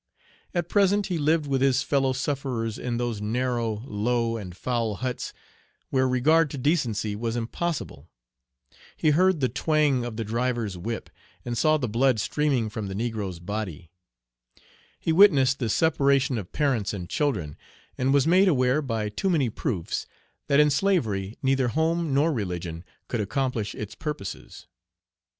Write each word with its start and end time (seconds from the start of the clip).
At 0.55 0.67
present 0.67 1.05
he 1.13 1.19
lived 1.19 1.45
with 1.45 1.61
his 1.61 1.83
fellow 1.83 2.11
sufferers 2.13 2.79
in 2.79 2.97
those 2.97 3.21
narrow, 3.21 3.83
low, 3.85 4.35
and 4.35 4.57
foul 4.57 4.95
huts 4.95 5.31
where 5.91 6.07
regard 6.09 6.49
to 6.49 6.57
decency 6.57 7.15
was 7.15 7.35
impossible; 7.35 8.09
he 8.97 9.11
heard 9.11 9.41
the 9.41 9.47
twang 9.47 10.03
of 10.03 10.17
the 10.17 10.23
driver's 10.23 10.75
whip, 10.75 11.11
and 11.45 11.55
saw 11.55 11.77
the 11.77 11.87
blood 11.87 12.19
streaming 12.19 12.67
from 12.67 12.87
the 12.87 12.95
negro's 12.95 13.39
body; 13.39 13.91
he 14.99 15.11
witnessed 15.13 15.59
the 15.59 15.69
separation 15.69 16.39
of 16.39 16.51
parents 16.51 16.95
and 16.95 17.07
children, 17.07 17.55
and 17.95 18.11
was 18.11 18.25
made 18.25 18.47
aware, 18.47 18.81
by 18.81 19.07
too 19.07 19.29
many 19.29 19.51
proofs, 19.51 20.07
that 20.47 20.59
in 20.59 20.71
slavery 20.71 21.37
neither 21.43 21.67
home 21.67 22.11
nor 22.11 22.33
religion 22.33 22.83
could 23.07 23.21
accomplish 23.21 23.75
its 23.75 23.93
purposes. 23.93 24.65